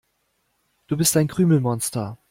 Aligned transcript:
Du 0.87 0.97
bist 0.97 1.15
ein 1.15 1.27
Krümelmonster. 1.27 2.17